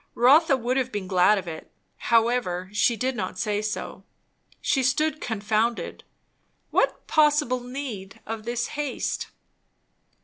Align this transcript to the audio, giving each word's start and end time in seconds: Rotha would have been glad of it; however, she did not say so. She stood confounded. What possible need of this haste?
Rotha 0.15 0.57
would 0.57 0.77
have 0.77 0.91
been 0.91 1.05
glad 1.05 1.37
of 1.37 1.47
it; 1.47 1.69
however, 1.97 2.71
she 2.73 2.95
did 2.97 3.15
not 3.15 3.37
say 3.37 3.61
so. 3.61 4.03
She 4.59 4.81
stood 4.81 5.21
confounded. 5.21 6.03
What 6.71 7.05
possible 7.05 7.59
need 7.59 8.19
of 8.25 8.43
this 8.43 8.69
haste? 8.69 9.27